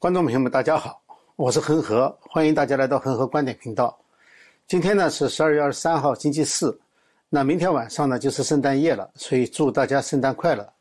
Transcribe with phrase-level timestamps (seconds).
[0.00, 1.02] 观众朋友们，大家好，
[1.34, 3.98] 我是恒河，欢迎大家来到恒河观点频道。
[4.64, 6.78] 今天呢是十二月二十三号，星期四。
[7.28, 10.72] 那明天晚上呢就是圣诞夜了，所以祝大家圣诞快乐。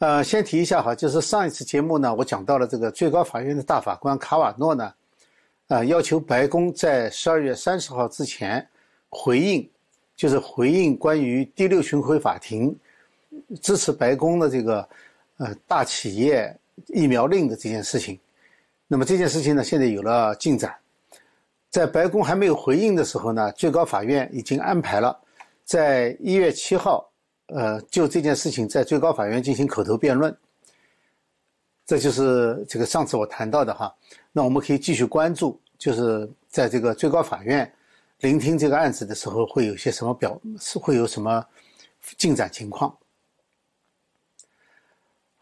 [0.00, 4.92] 呃，先提一下哈，就是上一次节目呢，我讲到了这个最高法院的大法官卡瓦诺呢，
[5.68, 8.68] 呃，要求白宫在十二月三十号之前
[9.08, 9.66] 回应，
[10.14, 12.78] 就是回应关于第六巡回法庭
[13.62, 14.86] 支持白宫的这个
[15.38, 16.54] 呃大企业
[16.86, 18.18] 疫苗令的这件事情。
[18.86, 20.74] 那么这件事情呢，现在有了进展。
[21.70, 25.18] 在白宫还没有回应的时候呢，最高法院已经安排了，
[25.64, 27.06] 在一月七号，
[27.48, 30.34] 呃，就这件事情在最高法院进行口头辩论。
[31.84, 33.94] 这就是这个上次我谈到的哈。
[34.32, 37.70] 那我们可以继续关注，就是在这个最高法院
[38.20, 41.44] 聆听这个案子的时候，会有些什么表，是会有什么
[42.16, 42.96] 进展情况。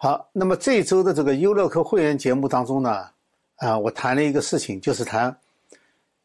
[0.06, 3.08] 好，那么这一周的这个优乐客会员节目当中呢，
[3.56, 5.36] 啊，我谈了一个事情，就是谈。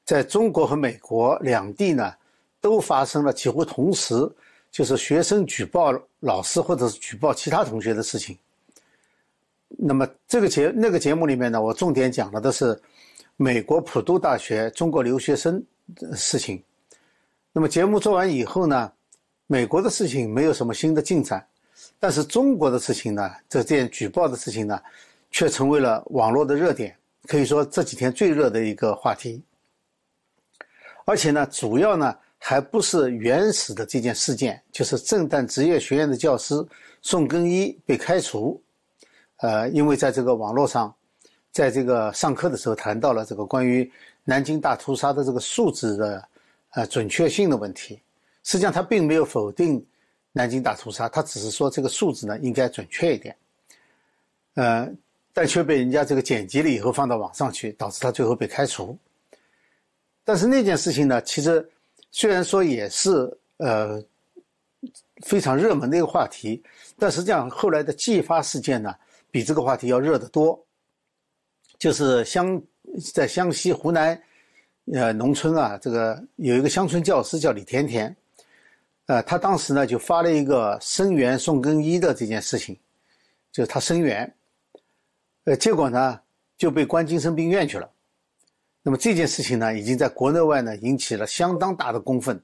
[0.06, 2.14] 在中国和美国两地呢，
[2.60, 4.14] 都发生了几乎同时，
[4.70, 8.38] 就是学生举报老师或者是举报其他同学的事情。
[9.68, 12.80] 那么这个节那个节目里面呢，我重点讲了的是
[13.36, 15.60] 美国普渡大学中国留学生
[15.96, 16.62] 的事情。
[17.52, 18.92] 那么节目做完以后呢，
[19.48, 21.44] 美国的事情没有什么新的进展，
[22.00, 24.80] 但是中国的事情呢，这件举报的事情呢，
[25.30, 26.96] 却成为了网络的热点，
[27.28, 29.42] 可以说这几天最热的一个话题。
[31.06, 36.56] 而且呢，主要呢还不是原始的这件事件，就是正旦职业学院的教师
[37.02, 38.62] 宋更一被开除，
[39.38, 40.94] 呃，因为在这个网络上，
[41.52, 43.92] 在这个上课的时候谈到了这个关于
[44.24, 46.24] 南京大屠杀的这个数字的
[46.72, 48.00] 呃准确性的问题。
[48.44, 49.84] 实际上他并没有否定
[50.34, 53.36] 南京大屠杀，他只是说这个数字呢应该准确一点，
[54.54, 54.90] 呃，
[55.34, 58.98] 但却被人家这个剪辑了以后放到网上去，导致他最后被开除。
[60.24, 61.68] 但是那件事情呢，其实
[62.12, 63.10] 虽然说也是
[63.58, 64.02] 呃
[65.26, 66.64] 非常热门的一个话题，
[66.98, 68.96] 但实际上后来的继发事件呢，
[69.32, 70.58] 比这个话题要热得多。
[71.80, 72.62] 就是湘
[73.14, 74.22] 在湘西湖南
[74.94, 78.16] 呃农村啊，这个有一个乡村教师叫李甜甜，
[79.12, 82.80] 呃，他当时呢就发了一个声援宋更一的这件事情，
[83.52, 84.34] 就是他声援，
[85.44, 86.18] 呃，结果呢
[86.58, 87.90] 就被关精神病院去了。
[88.82, 92.42] 那么这件事情呢，已经在国内外呢引起了相当大的公愤。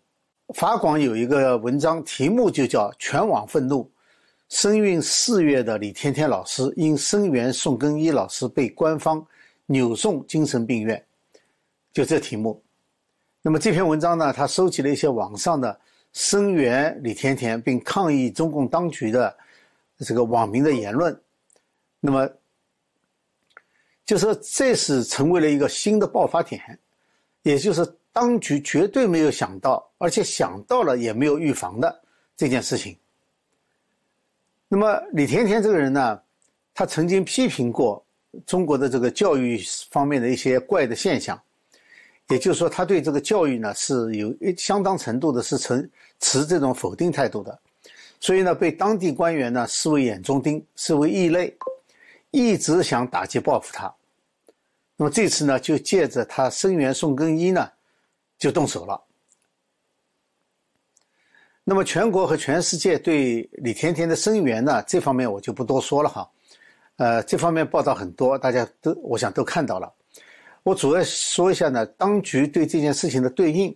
[0.55, 3.89] 法广有一个文章，题目就叫“全网愤怒，
[4.49, 9.25] 声韵四月的李天天老师因声援宋更一老师被官方
[9.67, 11.01] 扭送精神病院”，
[11.93, 12.61] 就这题目。
[13.41, 15.79] 那么这篇文章呢，他收集了一些网上的
[16.17, 19.37] 声援李甜甜并抗议中共当局的
[19.99, 21.15] 这个网民的言论。
[21.99, 22.27] 那么。
[24.05, 26.79] 就说这是成为了一个新的爆发点，
[27.41, 32.03] 也就是当局绝对没有想到，而且想到了也没有预防的
[32.37, 32.97] 这件事情。
[34.69, 36.21] 那么李甜甜这个人呢，
[36.73, 38.01] 他曾经批评过
[38.45, 39.61] 中国的这个教育
[39.91, 41.37] 方面的一些怪的现象，
[42.29, 45.89] 也就是说，他对这个教育呢是有一相当程度的是持
[46.19, 47.57] 持这种否定态度的，
[48.19, 51.55] 所以呢，被当地官员呢视为眼中钉，视为异类，
[52.31, 53.93] 一直想打击报复他。
[54.97, 57.69] 那么这次呢，就借着他声援宋更一呢，
[58.37, 59.01] 就动手了。
[61.63, 66.29] 那么全国和全世界对李甜甜的声援呢，这方面我就不多说了哈。
[66.95, 69.93] 呃，这方面报道很多，大家都我想都看到了。
[70.67, 73.73] 我主要说一下呢，当局对这件事情的对应。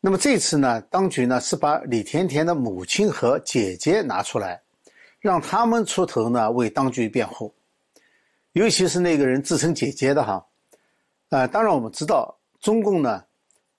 [0.00, 4.60] 那么这次呢，当局呢是把李甜甜的母亲和姐姐拿出来，
[5.20, 7.54] 让他们出头呢为当局辩护。
[8.54, 10.44] 尤其是那个人自称姐姐的哈，
[11.28, 13.22] 啊，当然我们知道中共呢，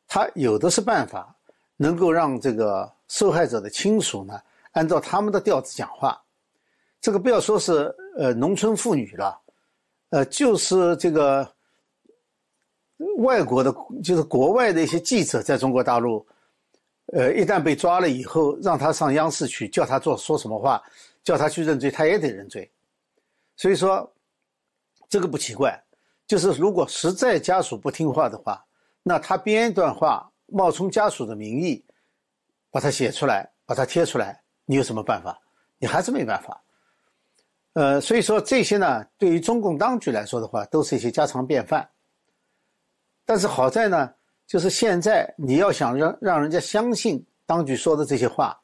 [0.07, 1.35] 他有的是办法，
[1.75, 4.39] 能够让这个受害者的亲属呢，
[4.71, 6.17] 按照他们的调子讲话。
[7.01, 9.37] 这个不要说是呃农村妇女了，
[10.13, 11.51] 呃，就是这个
[13.17, 13.73] 外国的，
[14.03, 16.23] 就是国外的一些记者在中国大陆，
[17.07, 20.79] 呃，一旦被抓了以后，让他上央视去，叫他做说什么话，
[21.23, 22.69] 叫他去认罪，他也得认罪。
[23.55, 24.07] 所以说。
[25.09, 25.79] 这个不奇怪，
[26.25, 28.65] 就是如果实在家属不听话的话，
[29.03, 31.85] 那他编一段话，冒充家属的名义，
[32.71, 35.39] 把它写出来，把它贴出来，你有什么办法？
[35.77, 36.59] 你还是没办法。
[37.73, 41.89] 呃，所以说这些呢，对于中共当局来说的话，都是一些家常便饭。
[43.25, 44.13] 但是好在呢，
[44.45, 48.55] 就是现在你要想让让人家相信当局说的这些话，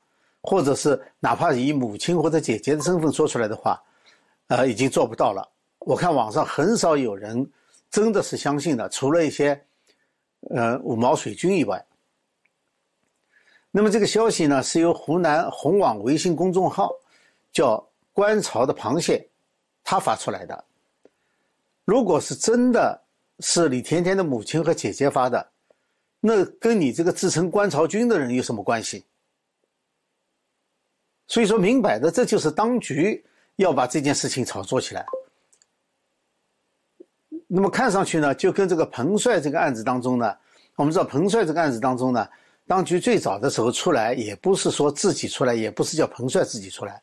[0.42, 3.82] 或者是哪怕以母亲或者姐姐的身份说出来的话，
[4.48, 5.50] 呃，已经做不到了。
[5.80, 7.50] 我看网上很少有人
[7.90, 9.60] 真的是相信的，除了一些
[10.52, 11.84] 呃五毛水军以外。
[13.72, 16.92] 那么这个消息呢，是由湖南红网微信公众号
[17.52, 17.84] 叫
[18.20, 19.26] “观潮的螃蟹”
[19.82, 20.66] 他发出来的。
[21.86, 23.02] 如果是真的
[23.40, 25.50] 是李甜甜的母亲和姐姐发的，
[26.20, 29.06] 那跟你这个自称观潮军的人有什么关系？
[31.28, 33.24] 所以说明摆的，这就是当局
[33.56, 35.06] 要把这件事情炒作起来。
[37.48, 40.38] 那么看上去呢，就跟这个彭帅这个案子当中呢，
[40.76, 42.28] 我们知道彭帅这个案子当中呢，
[42.68, 47.02] 当局最早的时候出来，也不是说自己出来，也不是叫彭帅自己出来，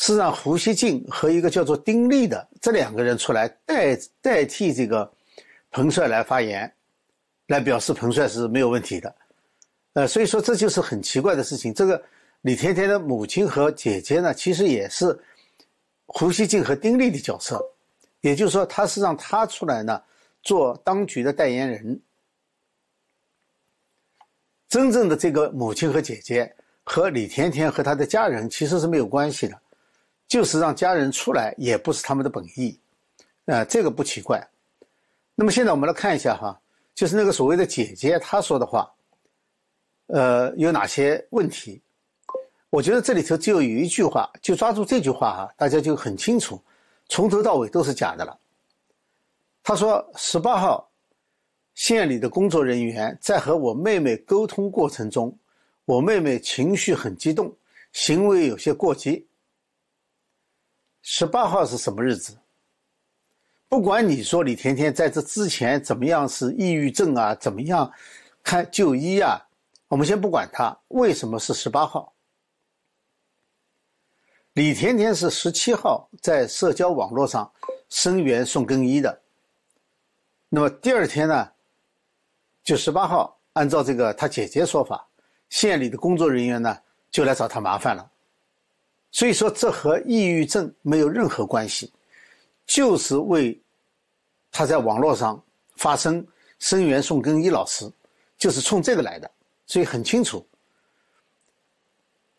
[0.00, 5.08] 是让胡锡进和一个叫做丁力的这两个人出来代代替这个
[5.70, 6.72] 彭帅来发言，
[7.46, 9.14] 来表示彭帅是没有问题的。
[9.92, 12.02] 呃，所以说这就是很奇怪的事情，这个。
[12.42, 15.14] 李甜甜的母亲和姐姐呢，其实也是
[16.06, 17.62] 胡锡进和丁力的角色，
[18.22, 20.02] 也就是说，他是让他出来呢
[20.42, 22.00] 做当局的代言人。
[24.70, 26.50] 真正的这个母亲和姐姐
[26.82, 29.60] 和李甜甜和她的家人其实是没有关系的，
[30.30, 32.78] 就是让家人出来，也不是他们的本意，
[33.46, 34.40] 呃，这个不奇怪。
[35.34, 36.56] 那么现在我们来看一下哈，
[36.94, 38.88] 就是那个所谓的姐姐她说的话，
[40.06, 41.82] 呃，有哪些问题？
[42.70, 46.62] 我觉得这里头只有一句话，就抓住这句话哈，大家就很清楚，
[47.08, 48.38] 从头到尾都是假的了。
[49.64, 50.88] 他说十八号，
[51.74, 55.36] 县里的工作人员在和我妹妹沟通过程中，
[55.86, 57.52] 我妹妹情绪很激动，
[57.92, 59.26] 行为有些过激。
[61.20, 62.34] 十八号是什么日子？
[63.68, 67.92] 不管你说李甜甜在这之前怎么样是抑郁症啊，怎么样
[68.42, 69.38] 看就医啊，
[69.88, 72.10] 我们先不管他，为什么是十八号？
[74.54, 77.52] 李甜甜是十七号在社交网络上
[77.90, 79.20] 声援宋更一的，
[80.48, 81.52] 那么第二天呢，
[82.64, 85.06] 就十八号，按照这个他姐姐说法，
[85.50, 86.78] 县里的工作人员呢
[87.10, 88.10] 就来找他麻烦了，
[89.12, 91.92] 所以说这和抑郁症没有任何关系，
[92.66, 93.60] 就是为
[94.50, 95.42] 他在网络上
[95.76, 96.26] 发声
[96.58, 97.90] 声援宋更一老师，
[98.38, 99.30] 就是冲这个来的，
[99.66, 100.46] 所以很清楚。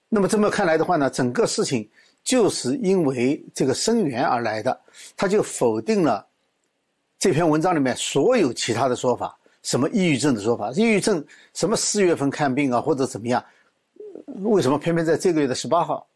[0.10, 1.90] 那么这么看来的话呢，整个事情。
[2.24, 4.80] 就是因为这个声援而来的，
[5.18, 6.24] 他就否定了
[7.18, 11.26] 这篇文章里面所有其他的说法，什么抑郁症的说法，抑郁症
[11.56, 13.44] 什么四月份看病啊或者怎么样，
[14.44, 16.08] 为什么偏偏在这个月的十八号？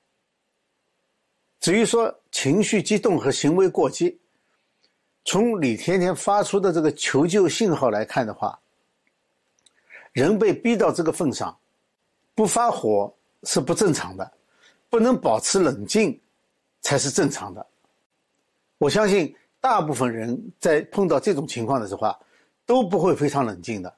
[1.65, 4.15] 至于说情绪激动和行为过激，
[5.23, 8.59] 从李甜甜发出的这个求救信号来看的话，
[10.11, 11.57] 人被逼到这个份上，
[12.35, 13.11] 不发火
[13.45, 14.31] 是不正常的。
[14.91, 16.21] 不能保持冷静，
[16.81, 17.65] 才是正常的。
[18.77, 22.15] 我相信大部分人在碰到这种情况的时候，
[22.67, 23.91] 都不会非常冷静的。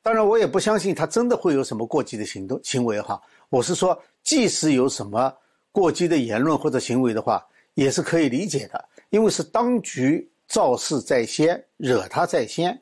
[0.00, 3.20] 当然，我也不相信他真的会有什么过激的行动行为哈。
[3.50, 5.30] 我是说，即使有什么
[5.72, 12.80] 过激的言论或者行为的话，也是可以理解的，因为是当局造势在先，惹他在先，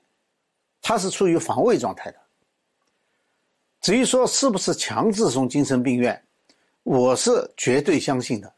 [0.83, 2.17] 他是处于防卫状态的。
[3.81, 6.21] 至于说是不是强制送精神病院？
[6.82, 8.53] 我是绝对相信的，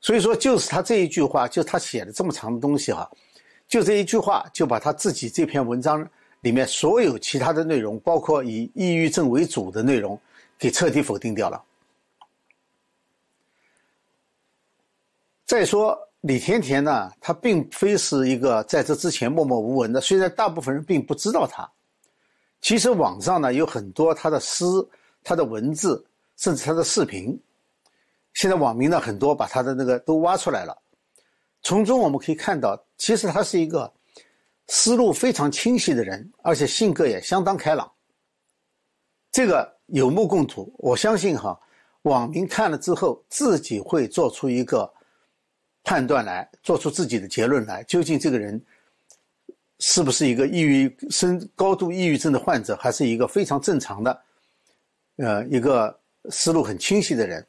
[0.00, 3.10] 所以说就是他这一句话，就他写的这么长的东西哈，
[3.68, 6.08] 就这一句话就把他自己这篇文章
[6.40, 10.18] 里面所有其他的内容，包括以抑郁症为主的内容，
[10.56, 11.62] 给彻底否定掉了。
[15.46, 21.66] 再说李甜甜呢，她并非是一个在这之前默默无闻的，虽然大部分人并不知道她，
[22.60, 24.64] 其实网上呢有很多她的诗。
[25.28, 27.36] 他的文字，甚至他的视频，
[28.34, 30.80] 现在网民呢很多把他的那个都挖出来了，
[31.62, 33.92] 从中我们可以看到，其实他是一个
[34.68, 37.90] 思路非常清晰的人，而且性格也相当开朗。
[39.32, 41.58] 这个有目共睹，我相信哈，
[42.02, 44.88] 网民看了之后自己会做出一个
[45.86, 48.60] 判断来，做出自己的结论来，究竟这个人
[49.78, 54.22] 是不是一个抑郁、深高度抑郁症的患者，还是一个非常正常的。
[55.18, 55.96] 呃，一个
[56.28, 57.46] 思路很清晰的人。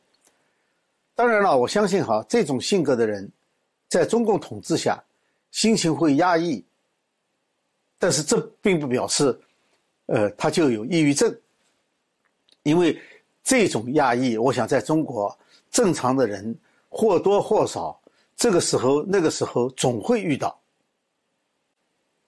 [1.16, 3.28] 当然了，我相信哈，这种性格的人，
[3.90, 5.04] 在中共统治下，
[5.50, 6.64] 心情会压抑。
[7.98, 9.36] 但是这并不表示，
[10.06, 11.36] 呃，他就有抑郁症。
[12.62, 13.02] 因为
[13.44, 15.36] 这种压抑，我想在中国
[15.72, 16.56] 正常的人
[16.88, 18.00] 或多或少，
[18.38, 20.58] 这个时候那个时候总会遇到。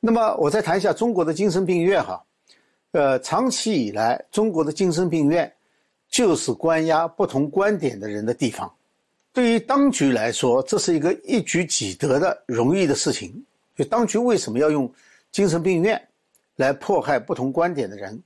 [0.02, 2.22] 那么，我再谈一下中国的精神病院哈。
[2.92, 5.54] 呃，长期以来，中国的精神病院
[6.10, 8.74] 就是关押不同观点的人的地方。
[9.32, 13.46] 对于当局来说，这是一个一举几得的容易的事情。
[13.76, 14.92] 就当局为什么要用
[15.32, 16.02] 精神病院
[16.56, 18.20] 来迫害不同观点的人？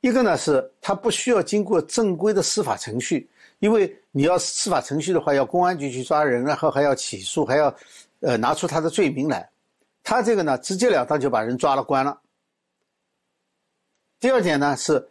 [0.00, 3.28] 一个呢是他不需要经过正规的司法程序，
[3.62, 7.72] 因为你要司法程序的话，要公安局去抓人，然后还要起诉，还要
[8.18, 9.48] 呃拿出他的罪名来。
[10.02, 12.20] 他这个呢，直截了当就把人抓了关了。
[14.18, 15.08] 第二点呢是，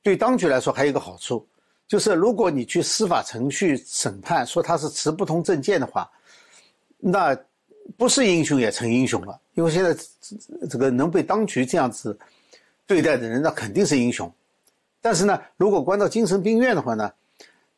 [0.00, 1.44] 对当局来说还有一个好处。
[1.88, 6.08] 就是如果你去司法程序审判，说他是持不同政见的话，
[6.98, 7.36] 那
[7.96, 9.40] 不是英雄也成英雄了。
[9.54, 9.92] 因为现在
[10.70, 12.16] 这个能被当局这样子
[12.86, 14.32] 对待的人，那肯定是英雄。
[15.00, 17.10] 但是呢，如果关到精神病院的话呢，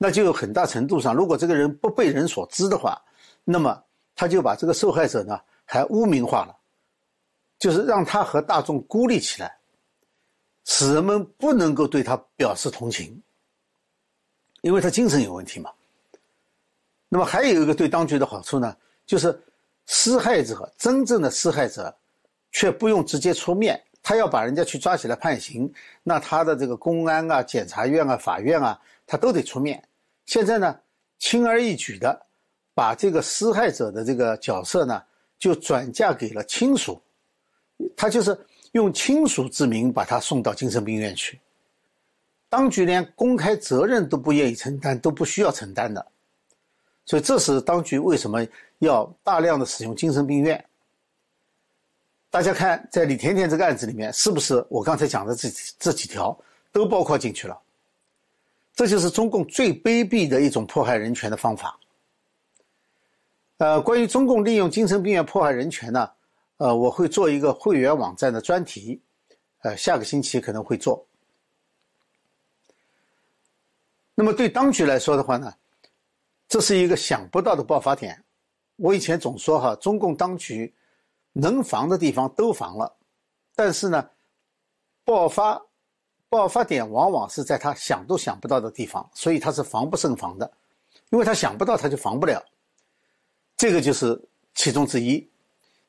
[0.02, 2.98] 那就有很大程度上，如果这个人不被人所知的话，
[3.44, 3.84] 那么
[4.16, 6.56] 他就把这个受害者呢还污名化了，
[7.58, 9.54] 就是让他和大众孤立起来，
[10.64, 13.22] 使人们不能够对他表示同情。
[14.62, 15.70] 因为他精神有问题嘛，
[17.10, 19.38] 那么还有一个对当局的好处呢，就是
[19.84, 21.94] 施害者真正的施害者，
[22.52, 25.70] 却不用直接出面，他要把人家去抓起来判刑，
[26.02, 29.82] 那他的这个公安啊、检察院啊、法院啊，他都得出面。
[30.30, 30.78] 现在呢，
[31.18, 32.24] 轻而易举的
[32.72, 35.02] 把这个施害者的这个角色呢，
[35.40, 37.02] 就转嫁给了亲属，
[37.96, 38.38] 他就是
[38.70, 41.40] 用亲属之名把他送到精神病院去。
[42.48, 46.06] 当局连公开责任都不愿意承担，都不需要承担的，
[47.06, 48.46] 所以这是当局为什么
[48.78, 50.64] 要大量的使用精神病院？
[52.30, 56.38] 大家看，在李甜甜这个案子里面，是不是我刚才讲的这这几条
[56.70, 57.60] 都包括进去了？
[58.74, 61.78] 这就是中共最卑鄙的一种迫害人权的方法。
[63.58, 66.10] 呃，关于中共利用精神病院迫害人权呢，
[66.56, 68.98] 呃，我会做一个会员网站的专题，
[69.58, 71.06] 呃，下个星期可能会做。
[74.14, 75.52] 那么对当局来说的话呢，
[76.48, 78.22] 这是一个想不到的爆发点。
[78.76, 80.74] 我以前总说哈，中共当局
[81.32, 82.96] 能防的地方都防了，
[83.54, 84.10] 但是呢，
[85.04, 85.60] 爆发
[86.30, 90.50] 爆发点往往是在他想都想不到的地方，所以他是防不胜防的，
[91.10, 92.42] 因为他想不到他就防不了。
[93.58, 94.18] 这个就是
[94.54, 95.28] 其中之一。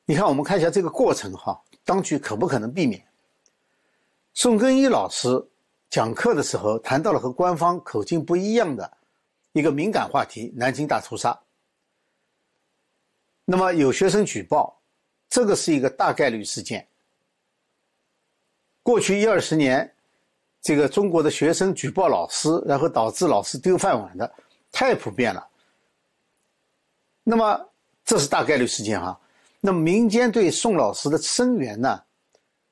[0.04, 3.02] 你看，我们看一下这个过程哈，当局可不可能避免？
[4.34, 5.48] 宋根一老师。
[5.88, 8.96] 讲课的时候谈到了和官方口径不一样的
[9.52, 11.38] 一个敏感话题——南京大屠杀。
[13.44, 14.80] 那么有学生举报，
[15.28, 16.88] 这个是一个大概率事件。
[18.82, 19.94] 过去一二十年，
[20.62, 24.32] 这个中国的学生举报老师，然后导致老师丢饭碗的
[24.70, 25.46] 太普遍了。
[27.22, 27.60] 那么
[28.04, 29.20] 这是大概率事件哈。
[29.60, 32.00] 那么民间对宋老师的声援呢？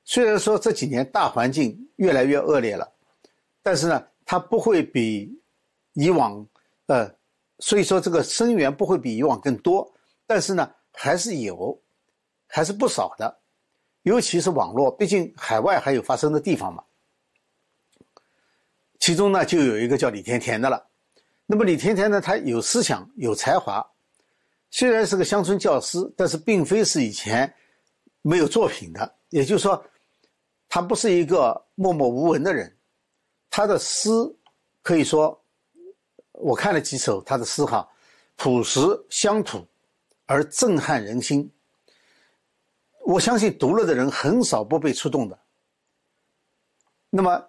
[0.05, 2.91] 虽然说这几年大环境越来越恶劣了。
[3.63, 5.39] 但是呢，它不会比
[5.93, 6.43] 以往，
[6.87, 7.07] 呃，
[7.59, 9.87] 所以说这个声援不会比以往更多，
[10.25, 11.79] 但是呢，还是有，
[12.47, 13.37] 还是不少的，
[14.01, 16.83] 尤其是网络，毕竟海外还有发生的地方嘛。
[19.01, 20.81] 其中呢，就有一个叫李甜甜的了。
[21.45, 23.85] 那么李甜甜呢，她有思想，有才华，
[24.69, 27.51] 虽然是个乡村教师，但是并非是以前
[28.21, 29.83] 没有作品的，也就是说，
[30.69, 32.73] 他不是一个默默无闻的人。
[33.49, 34.09] 他的诗
[34.83, 35.37] 可以说，
[36.33, 37.85] 我看了几首他的诗哈，
[38.35, 38.79] 朴实
[39.09, 39.67] 乡土，
[40.27, 41.51] 而震撼人心。
[43.03, 45.37] 我相信读了的人很少不被触动的。
[47.09, 47.43] 那么，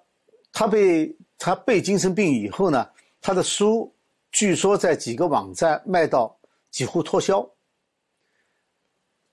[0.50, 2.88] 他被他被精神病以后呢，
[3.20, 3.92] 他的书
[4.30, 6.38] 据说在几个网站卖到
[6.70, 7.44] 几乎脱销。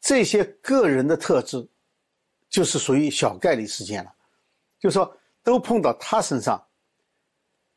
[0.01, 1.67] 这些个人的特质，
[2.49, 4.11] 就是属于小概率事件了，
[4.79, 5.15] 就说。
[5.41, 6.61] 都碰到他身上，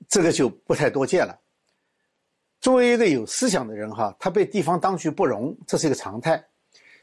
[0.09, 1.39] 这个就不太多见了。
[2.61, 6.45] 作为一个有思想的人哈，他被地方当局不容，这是一个常态。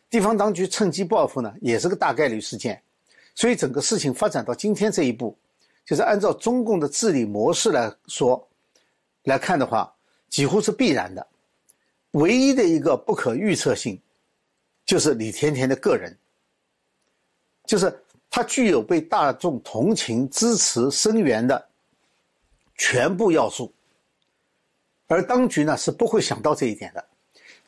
[0.09, 2.79] 地方当局趁机报复呢，也是个大概率事件。
[3.33, 5.35] 所以整个事情发展到今天这一步，
[5.89, 8.47] 就是按照中共的治理模式来说
[9.23, 9.91] 来看的话，
[10.29, 11.25] 几乎是必然的。
[12.11, 13.99] 唯一的一个不可预测性，
[14.85, 16.15] 就是李甜甜的个人，
[17.65, 17.91] 就是。
[18.31, 21.67] 他具有被大众同情、支持、声援的
[22.75, 23.73] 全部要素，
[25.07, 27.03] 而当局呢是不会想到这一点的。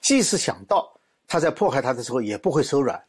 [0.01, 0.93] 即使想到，
[1.27, 3.03] 他在迫害他的时候也不会手软。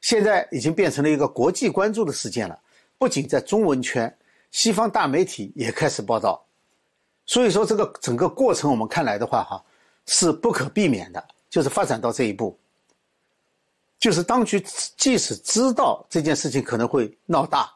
[0.00, 2.58] 现在已经变成了一个国际关注的事件了，
[3.00, 4.14] 不仅在中文圈，
[4.50, 6.44] 西方大媒体也开始报道。
[7.24, 9.64] 所以说，这个整个过程我们看来的话，哈，
[10.04, 12.54] 是不可避免的，就是发展到这一步。
[13.98, 14.62] 就是当局
[14.98, 17.72] 即使知道这件事情可能会闹大，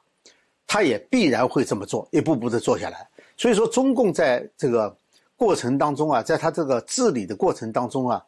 [0.66, 3.08] 他也必然会这么做，一步步的做下来。
[3.34, 4.94] 所以说，中共在这个
[5.38, 8.22] 过程当中啊，在他这个治理的过程当中啊，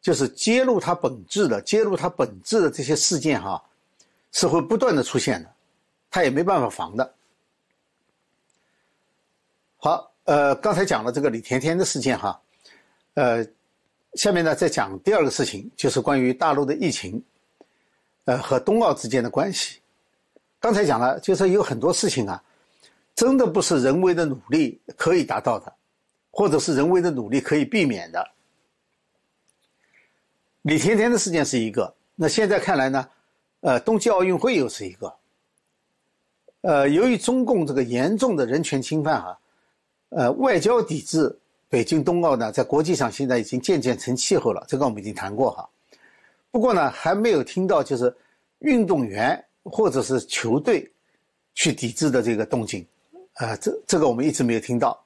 [0.00, 3.62] 就是揭露他本质的、揭露他本质的这些事件哈，
[4.32, 5.48] 是会不断的出现的，
[6.12, 7.14] 他也没办法防的。
[9.78, 12.40] 好，呃，刚才讲了这个李甜甜的事件哈，
[13.14, 13.44] 呃，
[14.14, 17.20] 下面呢再讲第二个事情，就是关于大陆的疫情，
[18.26, 19.80] 呃，和冬奥之间的关系。
[20.60, 22.40] 刚才讲了，就是有很多事情啊，
[23.16, 25.72] 真的不是人为的努力可以达到的。
[26.34, 28.30] 或者是人为的努力可以避免的。
[30.62, 33.06] 李甜甜的事件是一个，那现在看来呢，
[33.60, 35.14] 呃，冬季奥运会又是一个。
[36.62, 39.38] 呃，由于中共这个严重的人权侵犯啊，
[40.08, 41.36] 呃，外交抵制
[41.68, 45.68] 北京冬奥呢，在国际上现在已经渐渐成气候了，这个我们已经谈过哈。
[46.50, 48.14] 不过呢，还没有听到就是
[48.60, 50.90] 运动员或者是球队
[51.54, 52.86] 去抵制的这个动静，
[53.34, 54.98] 啊，这这个我们一直没有听到。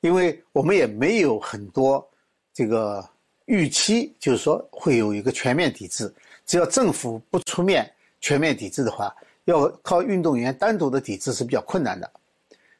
[0.00, 2.08] 因为我们也没有很多
[2.54, 3.04] 这个
[3.46, 6.12] 预期，就是说会有一个全面抵制。
[6.46, 9.14] 只要政府不出面全面抵制的话，
[9.52, 12.10] 要靠运动员单独的抵制是比较困难的。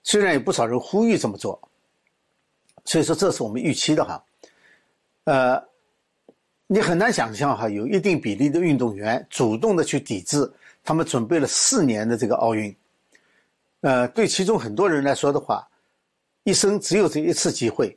[0.02, 1.60] 虽然有不少人呼吁这么做，
[2.84, 4.24] 所以说这是我们预期的哈。
[5.24, 5.62] 呃，
[6.66, 10.50] 你很难想象哈，有一定比例的运动员主动的去抵制
[10.84, 12.74] 他们准备了四年的这个奥运。
[13.80, 15.66] 呃，对其中很多人来说的话。
[16.44, 17.94] 一生只有这一次机会，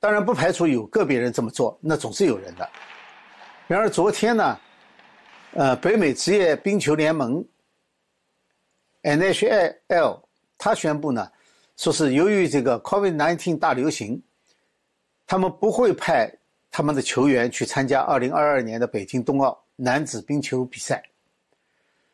[0.00, 2.68] 当然不排除有个别人这么做，那总是有人的。
[3.68, 4.58] 然而昨天呢，
[5.52, 7.44] 呃，北美职业冰球联盟
[9.02, 10.20] NHL
[10.56, 11.30] 他宣布呢，
[11.76, 14.22] 说是由于这个 COVID-19 大流行，
[15.26, 16.32] 他们不会派
[16.70, 21.02] 他们的球员去参加2022年的北京冬奥男子冰球比赛。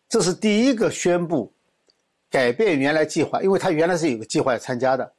[0.08, 1.52] 这是第一个宣布
[2.30, 5.12] 改变原来计划，因为他原来是有个计划要参加的。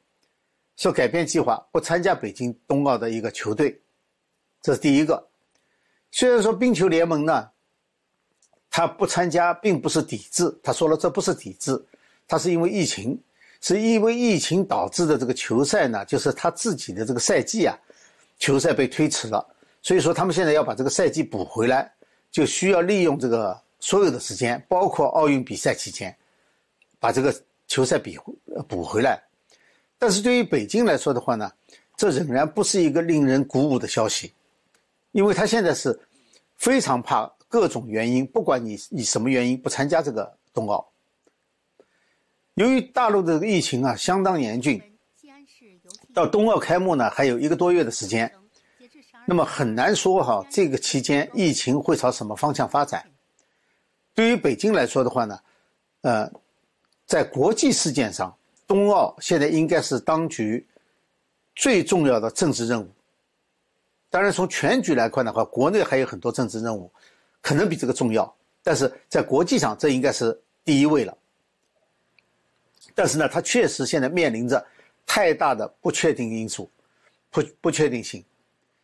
[0.76, 3.80] 说改变计划不参加北京冬奥的一个球队，
[4.62, 5.28] 这是第一个。
[6.10, 7.48] 虽然说冰球联盟呢，
[8.70, 11.82] 他不参加并不是抵制，他说了这不是抵制，
[12.28, 13.20] 他是因为疫情，
[13.60, 17.76] 是因为疫情导致的这个球赛呢，就是他自己的这个赛季啊，
[18.38, 19.44] 球赛被推迟了，
[19.82, 21.92] 所以说他们现在要把这个赛季补回来，
[22.30, 26.16] 就需要利用这个所有的时间，包括奥运比赛期间，
[27.00, 27.34] 把这个
[27.66, 28.16] 球赛比
[28.68, 29.20] 补回来。
[29.98, 31.50] 但是对于北京来说的话呢，
[31.96, 34.32] 这仍然不是一个令人鼓舞的消息，
[35.10, 35.98] 因为他现在是
[36.56, 40.90] 非常怕各种原因，不管你以什么原因不参加这个冬奥。
[42.54, 44.80] 由于大陆的疫情啊相当严峻，
[46.14, 48.32] 到冬奥开幕呢还有一个多月的时间，
[49.26, 53.04] 那么很难说哈这个期间疫情会朝什么方向发展。
[54.14, 55.38] 对于北京来说的话呢，
[56.00, 56.32] 呃，
[57.04, 58.34] 在国际事件上。
[58.66, 60.64] 冬奥现在应该是当局
[61.56, 62.88] 最重要的政治任务。
[64.08, 66.88] 当然，从全局来看的话，国内还有很多政治任务，
[67.40, 68.32] 可能比这个重要。
[68.62, 71.16] 但是在国际上，这应该是第一位了。
[72.94, 74.64] 但是呢，它确实现在面临着
[75.06, 76.68] 太大的不确定因素，
[77.30, 78.22] 不不确定性。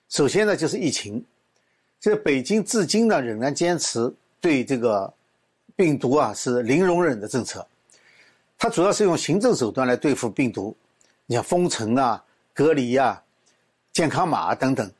[0.09, 1.25] 首先呢，就是疫情。
[2.01, 5.13] 这北京至今呢，仍然坚持对这个
[5.75, 7.67] 病毒啊是零容忍的政策。
[8.57, 10.75] 它主要是用行政手段来对付病毒，
[11.27, 13.23] 你像封城啊、隔离啊、
[13.93, 14.91] 健康码等等。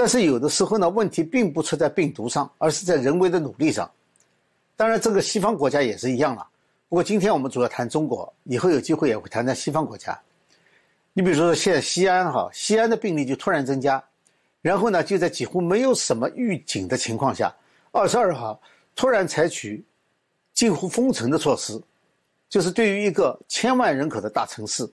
[0.00, 3.90] 但是有的时候呢，问题并不出在病毒上，而是在人为的努力上。
[4.74, 6.48] 当然，这个西方国家也是一样了。
[6.88, 10.18] 不过今天我们主要谈中国，以后有机会也会谈谈西方国家。
[11.12, 14.02] 你比如说，现在西安哈，西安的病例就突然增加，
[14.62, 17.54] 然后呢，就在几乎没有什么预警的情况下，
[17.92, 18.58] 二十二号
[18.96, 19.84] 突然采取
[20.54, 21.78] 近乎封城的措施。
[22.48, 24.90] 就是对于一个千万人口的大城市，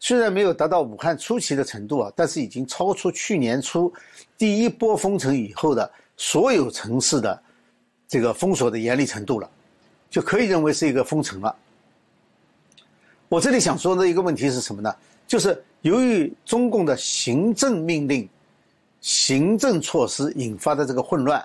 [0.00, 3.92] 虽然没有达到武汉初期的程度啊，但是已经超出去年初
[4.36, 7.42] 第一波封城以后的所有城市的
[8.06, 9.48] 这个封锁的严厉程度了，
[10.10, 11.56] 就可以认为是一个封城了。
[13.28, 14.94] 我这里想说的一个问题是什么呢？
[15.26, 18.28] 就是由于中共的行政命令、
[19.00, 21.42] 行政措施引发的这个混乱，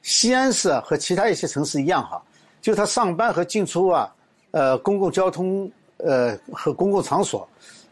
[0.00, 2.22] 西安市啊和其他一些城市一样哈，
[2.62, 4.14] 就他上班和进出啊。
[4.50, 7.48] 呃，公共交通，呃和公共场所，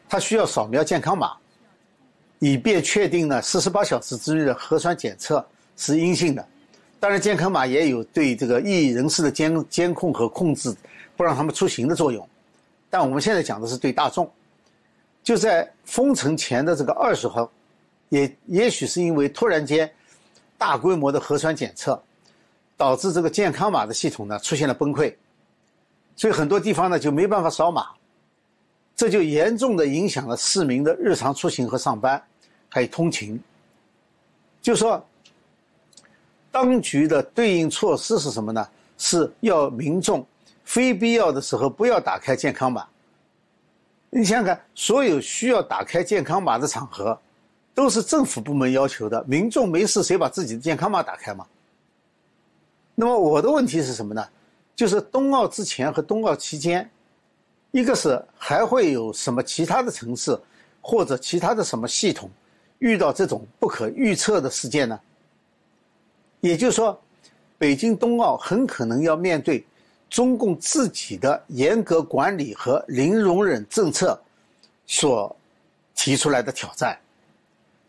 [0.08, 1.32] 它需要扫描健康码，
[2.38, 5.44] 以便确定呢四十八小时之内的核酸检测
[5.76, 6.46] 是阴性的。
[6.98, 10.74] 当然，健康码也有对这个异议人士的监监控和控制，
[11.16, 12.26] 不让他们出行的作用。
[12.88, 14.28] 但我们现在讲的是对大众。
[15.22, 17.50] 就在封城前的这个二十号，
[18.08, 19.90] 也也许是因为突然间
[20.56, 22.00] 大规模的核酸检测，
[22.76, 25.12] 导致这个健康码的系统呢出现了崩溃。
[26.16, 27.88] 所以很多地方呢就没办法扫码，
[28.96, 32.20] 这就严重的影响了市民的日常出行和上班，
[32.68, 33.38] 还有通勤。
[34.62, 35.06] 就说，
[36.50, 38.66] 当局的对应措施是什么呢？
[38.98, 40.26] 是要民众
[40.64, 42.86] 非必要的时候不要打开健康码。
[44.08, 47.20] 你想想看，所有需要打开健康码的场合，
[47.74, 49.22] 都是政府部门要求的。
[49.24, 51.46] 民众没事，谁把自己的健康码打开嘛？
[52.94, 54.26] 那么我的问题是什么呢？
[54.76, 56.88] 就是冬奥之前和冬奥期间，
[57.72, 60.38] 一个是还会有什么其他的城市
[60.80, 62.30] 或者其他的什么系统
[62.78, 65.00] 遇到这种不可预测的事件呢？
[66.40, 67.00] 也就是说，
[67.56, 69.64] 北京冬奥很可能要面对
[70.10, 74.20] 中共自己的严格管理和零容忍政策
[74.86, 75.34] 所
[75.94, 76.96] 提出来的挑战，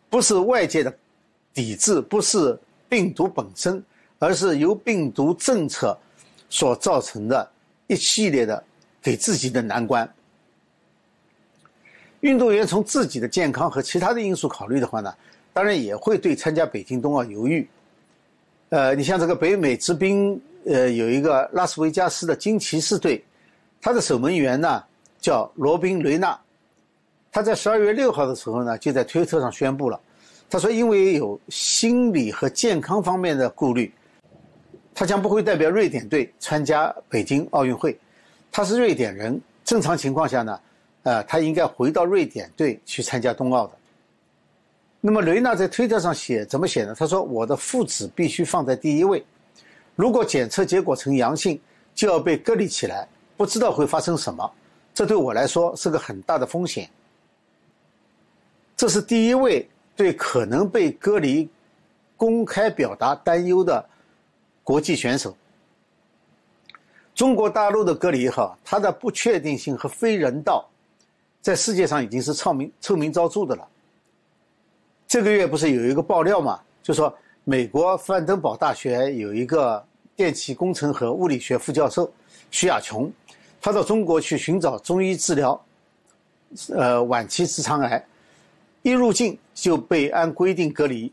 [0.09, 0.97] 不是外界的
[1.53, 3.83] 抵制，不是病毒本身。
[4.19, 5.95] 而是由病毒政策
[6.49, 7.49] 所造成的
[7.87, 8.63] 一系列的
[9.01, 10.07] 给自己的难关。
[12.21, 15.13] 运动员从自己的健康和其他的因素考虑的话呢，
[15.53, 17.67] 当然也会对参加北京冬奥犹豫。
[18.69, 23.23] 呃，你像这个北美之冰，呃，有一个拉斯维加斯的金骑士队，
[23.81, 24.83] 他的守门员呢
[25.21, 26.37] 叫罗宾·雷纳，
[27.31, 29.99] 他在十二月六号的时候呢就在推特上宣布了，
[30.49, 33.93] 他说因为有心理和健康方面的顾虑。
[34.99, 37.95] 他将不会代表瑞典队参加北京奥运会，
[38.51, 39.39] 他是瑞典人。
[39.63, 40.59] 正常情况下呢，
[41.03, 43.73] 呃，他应该回到瑞典队去参加冬奥的。
[44.99, 46.95] 那么雷纳在推特上写怎么写呢？
[46.97, 49.23] 他说：“我的父子必须放在第一位，
[49.95, 51.61] 如果检测结果呈阳性，
[51.93, 54.51] 就要被隔离起来，不知道会发生什么。
[54.95, 56.89] 这对我来说是个很大的风险。
[58.75, 61.47] 这是第一位对可能被隔离
[62.15, 63.87] 公开表达担忧的。”
[64.67, 65.33] 国际选手，
[67.15, 70.69] 中国大陆的隔离哈，它的不确定性和非人道，
[71.41, 73.65] 在世界上已经是臭名臭名昭著的了。
[75.07, 79.81] 这个月不是有一个爆料嘛，就说美国范登堡大学有一个
[80.17, 82.11] 电气工程和物理学副教授
[82.51, 83.09] 徐亚琼，
[83.61, 85.65] 他到中国去寻找中医治疗，
[86.75, 88.05] 呃，晚期直肠癌，
[88.81, 91.09] 一入境就被按规定隔离，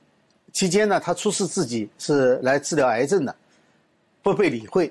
[0.53, 3.33] 期间呢，他出示自己是来治疗癌症的。
[4.25, 4.91] 不被理会，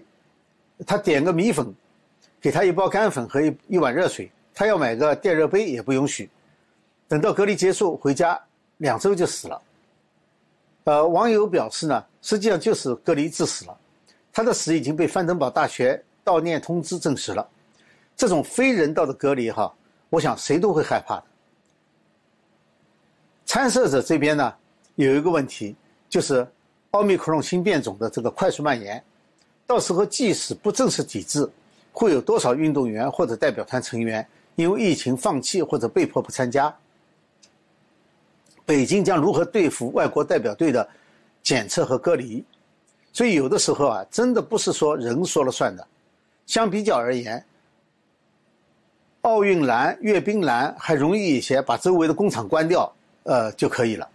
[0.86, 1.74] 他点个米粉，
[2.39, 6.30] 给他一包干粉和一一碗热水，他要买个电热杯也不允许。
[7.08, 8.39] 等到隔离结束回家，
[8.78, 9.62] 两周就死了。
[10.84, 13.76] 呃，网友表示呢，实际上就是隔离致死了。
[14.32, 17.48] 他的死已经被范登堡大学悼念通知证实了。
[18.15, 19.74] 这种非人道的隔离哈，
[20.12, 21.24] 我想谁都会害怕的。
[23.48, 24.54] 参赛者这边呢，
[24.93, 25.76] 有一个问题，
[26.08, 26.48] 就是
[26.91, 29.04] 奥密克戎新变种的这个快速蔓延。
[29.65, 31.49] 到时候，即使不正式抵制，
[31.91, 36.73] 会有多少运动员或者代表团成员因为疫情放弃或者被迫不参加？
[38.65, 40.88] 北京将如何对付外国代表队的
[41.41, 42.43] 检测和隔离？
[43.12, 45.86] 所以，有的时候啊，真的不是说人说了算的。
[46.45, 47.43] 相比较而言，
[49.21, 52.91] 奥运蓝、阅兵蓝还容易一些，把周围的工厂关掉，
[53.23, 54.08] 呃就可以了。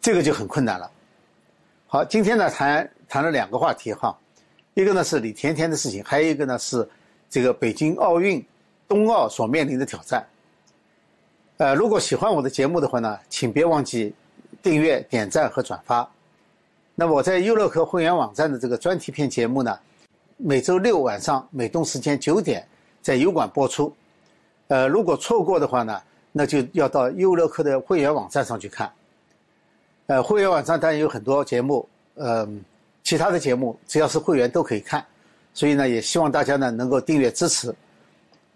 [0.00, 0.90] 这个就很困难了。
[1.86, 4.16] 好，今天呢，谈谈了两个话题哈。
[4.76, 6.86] 一个呢是李甜甜的事情，还有一个呢是
[7.30, 8.44] 这个北京奥运、
[8.86, 10.22] 冬奥所面临的挑战。
[11.56, 14.14] 呃，如果喜欢我的节目的话呢，请别忘记
[14.62, 16.06] 订阅、点赞和转发。
[16.94, 19.78] 那我在优乐客会员网站的这个专题片节目呢，
[20.36, 22.62] 每周六晚上美东时间九点
[23.00, 23.90] 在油管播出。
[24.68, 25.98] 呃，如果错过的话呢，
[26.32, 28.92] 那就要到优乐客的会员网站上去看。
[30.08, 32.62] 呃，会员网站当然有很多节目，嗯。
[33.06, 35.06] 其他的节目只要是会员都可以看，
[35.54, 37.72] 所以呢，也希望大家呢能够订阅支持。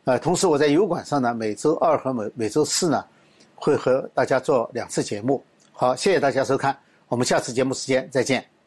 [0.02, 3.04] 呃，同时我在油管上呢，每周二和每每周四呢，
[3.54, 5.40] 会和大家做两次节目。
[5.70, 8.59] 好，谢谢大家收看，我们下次节目时间再见。